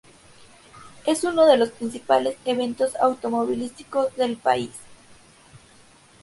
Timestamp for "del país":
4.15-4.71